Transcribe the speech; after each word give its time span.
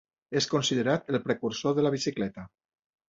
És 0.39 0.47
considerat 0.53 1.13
el 1.17 1.21
precursor 1.27 1.77
de 1.81 1.85
la 1.89 1.93
bicicleta. 1.97 2.47